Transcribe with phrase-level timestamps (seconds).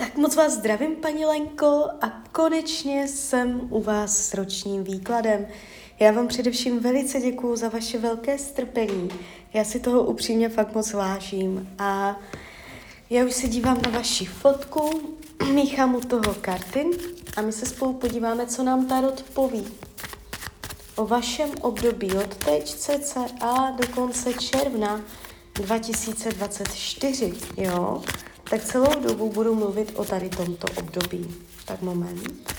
[0.00, 5.46] Tak moc vás zdravím, paní Lenko, a konečně jsem u vás s ročním výkladem.
[5.98, 9.10] Já vám především velice děkuju za vaše velké strpení.
[9.52, 11.68] Já si toho upřímně fakt moc vážím.
[11.78, 12.20] A
[13.10, 14.90] já už se dívám na vaši fotku,
[15.52, 16.86] míchám u toho karty
[17.36, 19.66] a my se spolu podíváme, co nám Tarot poví.
[20.96, 23.26] O vašem období od teď cca
[23.76, 25.00] do konce června
[25.54, 28.02] 2024, jo?
[28.50, 31.34] Tak celou dobu budu mluvit o tady tomto období.
[31.64, 32.50] Tak moment.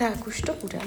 [0.00, 0.80] Tak, už to bude.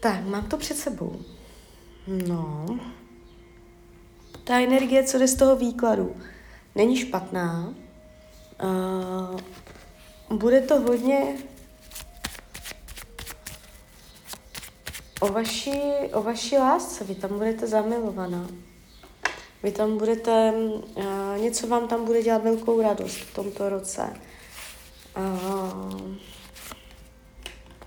[0.00, 1.20] Tak, mám to před sebou.
[2.06, 2.66] No.
[4.44, 6.16] Ta energie, co jde z toho výkladu,
[6.74, 7.74] není špatná.
[8.62, 11.36] Uh, bude to hodně
[15.24, 15.80] o vaší,
[16.12, 17.04] o vaší lásce.
[17.04, 18.48] Vy tam budete zamilovaná.
[19.62, 21.04] Vy tam budete, uh,
[21.38, 24.20] něco vám tam bude dělat velkou radost v tomto roce.
[25.16, 26.00] Uh,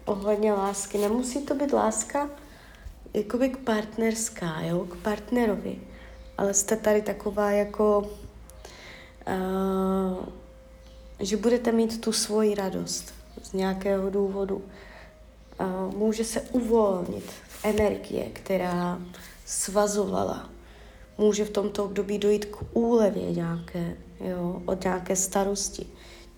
[0.06, 0.98] ohledně lásky.
[0.98, 2.30] Nemusí to být láska
[3.14, 5.82] jakoby k partnerská, jo, k partnerovi.
[6.38, 8.10] Ale jste tady taková jako,
[9.28, 10.26] uh,
[11.20, 14.62] že budete mít tu svoji radost z nějakého důvodu
[15.96, 17.32] může se uvolnit
[17.64, 19.02] energie, která
[19.46, 20.50] svazovala.
[21.18, 25.88] Může v tomto období dojít k úlevě nějaké, jo, od nějaké starosti.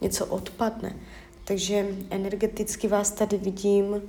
[0.02, 0.96] Něco odpadne.
[1.44, 4.02] Takže energeticky vás tady vidím,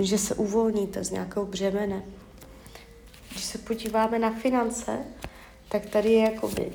[0.00, 2.02] že se uvolníte z nějakého břemene.
[3.30, 4.98] Když se podíváme na finance,
[5.68, 6.72] tak tady je jakoby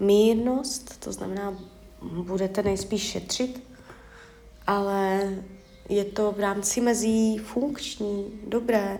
[0.00, 1.58] mírnost, to znamená,
[2.02, 3.71] budete nejspíš šetřit,
[4.66, 5.30] ale
[5.88, 8.98] je to v rámci mezí funkční, dobré.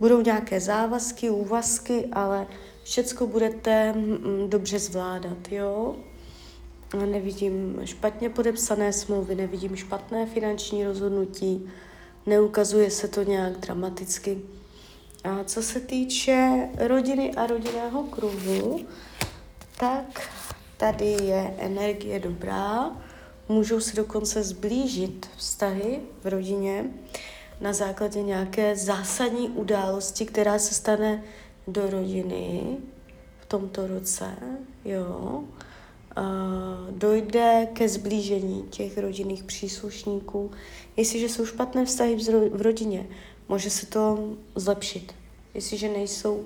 [0.00, 2.46] Budou nějaké závazky, úvazky, ale
[2.82, 5.96] všecko budete mm, dobře zvládat, jo?
[7.06, 11.70] Nevidím špatně podepsané smlouvy, nevidím špatné finanční rozhodnutí,
[12.26, 14.38] neukazuje se to nějak dramaticky.
[15.24, 18.86] A co se týče rodiny a rodinného kruhu,
[19.78, 20.30] tak
[20.76, 22.90] tady je energie dobrá,
[23.48, 26.84] Můžou se dokonce zblížit vztahy v rodině
[27.60, 31.24] na základě nějaké zásadní události, která se stane
[31.68, 32.76] do rodiny
[33.40, 34.36] v tomto roce,
[34.84, 35.44] jo.
[36.16, 36.22] A
[36.90, 40.50] dojde ke zblížení těch rodinných příslušníků.
[40.96, 42.16] Jestliže jsou špatné vztahy
[42.52, 43.06] v rodině,
[43.48, 45.14] může se to zlepšit.
[45.54, 46.44] Jestliže nejsou,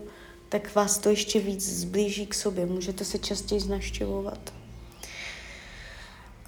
[0.49, 2.67] tak vás to ještě víc zblíží k sobě.
[2.67, 4.53] Můžete se častěji znaštěvovat.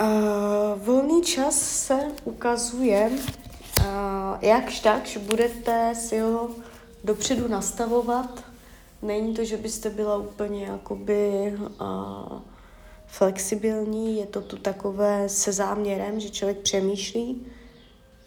[0.01, 3.85] Uh, volný čas se ukazuje, uh,
[4.41, 6.51] jakž tak, že budete si ho
[7.05, 8.45] dopředu nastavovat.
[9.03, 12.39] Není to, že byste byla úplně jakoby uh,
[13.07, 17.47] flexibilní, je to tu takové se záměrem, že člověk přemýšlí,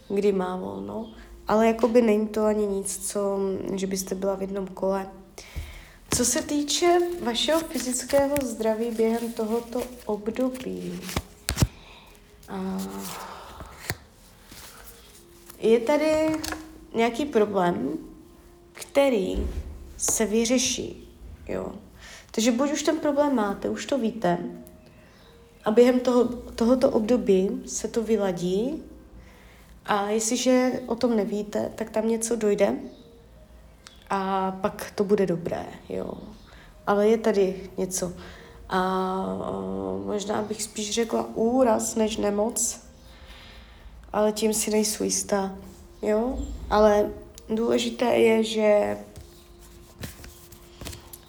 [0.10, 1.12] kdy má volno,
[1.48, 3.40] ale jakoby není to ani nic, co,
[3.76, 5.08] že byste byla v jednom kole.
[6.16, 11.02] Co se týče vašeho fyzického zdraví během tohoto období,
[15.59, 16.40] je tady
[16.94, 17.98] nějaký problém,
[18.74, 19.48] který
[19.98, 21.09] se vyřeší.
[21.48, 21.72] Jo.
[22.31, 24.38] Takže buď už ten problém máte, už to víte,
[25.66, 28.84] a během toho, tohoto období se to vyladí
[29.86, 32.75] a jestliže o tom nevíte, tak tam něco dojde
[34.10, 36.13] a pak to bude dobré, jo.
[36.88, 38.13] Ale je tady něco.
[38.74, 38.81] A
[40.06, 42.80] možná bych spíš řekla úraz než nemoc,
[44.14, 45.56] ale tím si nejsou jistá.
[46.02, 46.40] Jo?
[46.70, 47.10] Ale
[47.50, 48.98] důležité je, že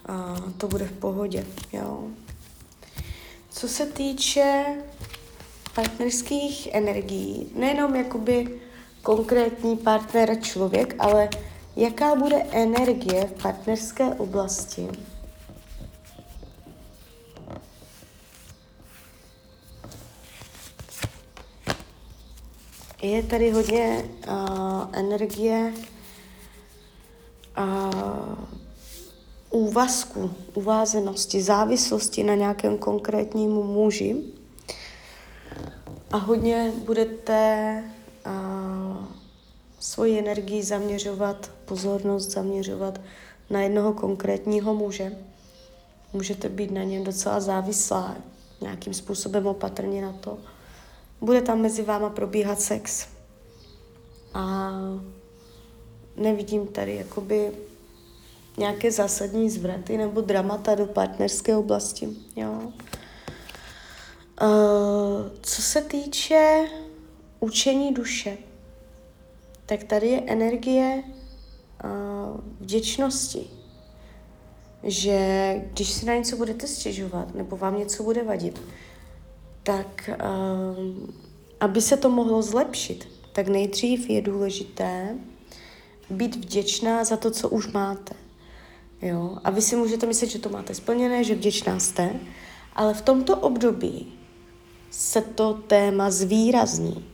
[0.07, 1.47] a to bude v pohodě.
[1.73, 2.05] Jo?
[3.51, 4.65] Co se týče
[5.75, 8.61] partnerských energií, nejenom jakoby
[9.03, 11.29] konkrétní partner člověk, ale
[11.77, 14.89] jaká bude energie v partnerské oblasti,
[23.07, 24.35] je tady hodně uh,
[24.93, 25.73] energie
[27.59, 28.35] uh,
[29.51, 34.17] úvazku, uvázenosti, závislosti na nějakém konkrétním muži.
[36.11, 37.85] A hodně budete
[38.27, 39.05] uh,
[39.81, 43.01] svoji energii zaměřovat, pozornost zaměřovat
[43.51, 45.13] na jednoho konkrétního muže.
[46.13, 48.17] Můžete být na něm docela závislá,
[48.61, 50.39] nějakým způsobem opatrně na to.
[51.25, 53.07] Bude tam mezi váma probíhat sex.
[54.35, 54.73] A
[56.17, 57.53] nevidím tady jakoby
[58.57, 62.09] nějaké zásadní zvraty nebo dramata do partnerské oblasti.
[62.37, 62.53] Jo.
[62.63, 62.71] Uh,
[65.41, 66.69] co se týče
[67.41, 68.39] učení duše,
[69.67, 73.47] tak tady je energie uh, vděčnosti.
[74.83, 78.61] Že když si na něco budete stěžovat nebo vám něco bude vadit,
[79.65, 81.09] tak uh,
[81.61, 85.19] aby se to mohlo zlepšit, tak nejdřív je důležité
[86.11, 88.15] být vděčná za to, co už máte.
[89.03, 89.39] Jo?
[89.45, 92.21] A vy si můžete myslet, že to máte splněné, že vděčná jste,
[92.77, 94.13] ale v tomto období
[94.91, 97.05] se to téma zvýrazní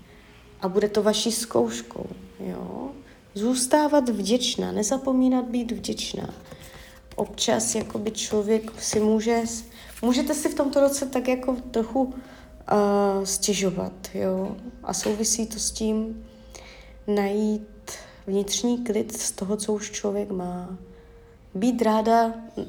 [0.60, 2.06] a bude to vaší zkouškou.
[2.40, 2.90] Jo?
[3.34, 6.34] Zůstávat vděčná, nezapomínat být vděčná.
[7.16, 9.42] Občas jakoby člověk si může,
[10.02, 12.14] můžete si v tomto roce tak jako trochu
[12.72, 14.56] uh, stěžovat, jo?
[14.82, 16.26] A souvisí to s tím
[17.06, 17.92] najít
[18.26, 20.78] vnitřní klid z toho, co už člověk má.
[21.54, 22.64] Být ráda, uh,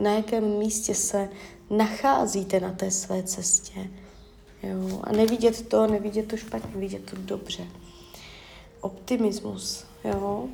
[0.00, 1.28] na jakém místě se
[1.70, 3.90] nacházíte na té své cestě.
[4.62, 5.00] Jo?
[5.04, 7.66] A nevidět to, nevidět to špatně, vidět to dobře
[8.80, 10.48] optimismus, jo.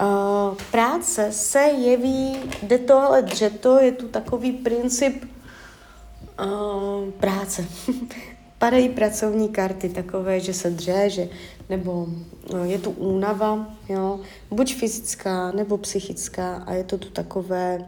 [0.00, 5.24] Uh, práce se jeví, jde to ale dřeto, je tu takový princip
[6.44, 7.64] uh, práce.
[8.58, 11.28] Padají pracovní karty takové, že se dře, že,
[11.68, 12.06] nebo
[12.52, 14.20] no, je tu únava, jo,
[14.50, 17.84] buď fyzická nebo psychická a je to tu takové,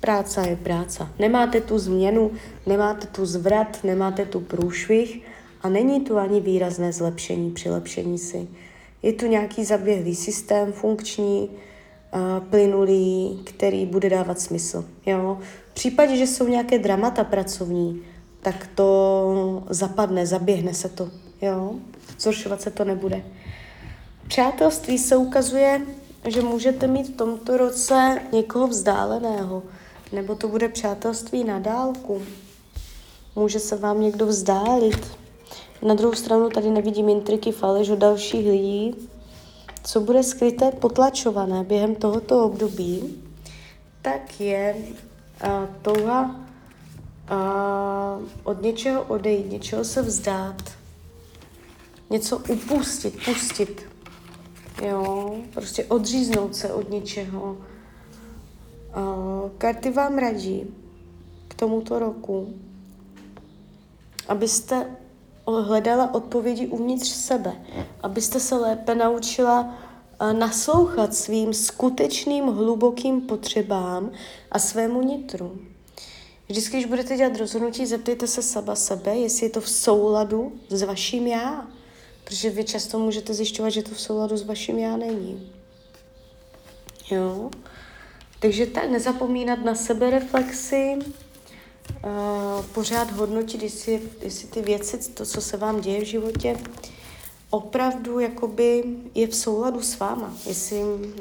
[0.00, 1.08] práce je práce.
[1.18, 2.30] Nemáte tu změnu,
[2.66, 5.22] nemáte tu zvrat, nemáte tu průšvih
[5.62, 8.48] a není tu ani výrazné zlepšení, přilepšení si.
[9.02, 11.50] Je tu nějaký zaběhlý systém, funkční,
[12.50, 14.84] plynulý, který bude dávat smysl.
[15.06, 15.38] Jo?
[15.70, 18.02] V případě, že jsou nějaké dramata pracovní,
[18.42, 21.10] tak to zapadne, zaběhne se to.
[21.42, 21.74] Jo?
[22.18, 23.24] Zhoršovat se to nebude.
[24.28, 25.80] Přátelství se ukazuje,
[26.28, 29.62] že můžete mít v tomto roce někoho vzdáleného,
[30.12, 32.22] nebo to bude přátelství na dálku.
[33.36, 35.16] Může se vám někdo vzdálit,
[35.84, 38.94] na druhou stranu tady nevidím intriky, faleš od dalších lidí.
[39.86, 43.22] Co bude skryté, potlačované během tohoto období,
[44.02, 45.50] tak je uh,
[45.82, 46.36] touha
[47.30, 50.62] uh, od něčeho odejít, něčeho se vzdát,
[52.10, 53.82] něco upustit, pustit.
[54.86, 57.56] Jo, prostě odříznout se od něčeho.
[58.96, 60.74] Uh, karty vám radí
[61.48, 62.54] k tomuto roku,
[64.28, 64.96] abyste
[65.46, 67.52] hledala odpovědi uvnitř sebe,
[68.02, 69.74] abyste se lépe naučila
[70.20, 74.10] eh, naslouchat svým skutečným hlubokým potřebám
[74.50, 75.58] a svému nitru.
[76.48, 80.82] Vždycky, když budete dělat rozhodnutí, zeptejte se saba sebe, jestli je to v souladu s
[80.82, 81.66] vaším já.
[82.24, 85.52] Protože vy často můžete zjišťovat, že to v souladu s vaším já není.
[87.10, 87.50] Jo?
[88.40, 90.98] Takže tak, nezapomínat na sebereflexi,
[92.04, 96.56] uh, pořád hodnotit, jestli, jestli ty věci, to, co se vám děje v životě,
[97.50, 98.84] opravdu jakoby
[99.14, 100.34] je v souladu s váma.
[100.46, 100.78] Jestli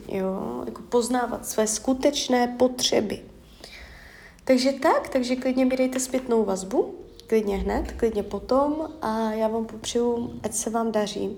[0.08, 3.20] jo, jako poznávat své skutečné potřeby.
[4.44, 6.96] Takže tak, takže klidně mi dejte zpětnou vazbu,
[7.28, 11.38] klidně hned, klidně potom a já vám popřeju, ať se vám daří.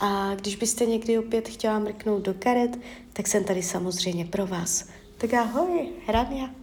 [0.00, 2.78] A když byste někdy opět chtěla mrknout do karet,
[3.12, 4.84] tak jsem tady samozřejmě pro vás.
[5.18, 6.61] Tak ahoj, Hrania.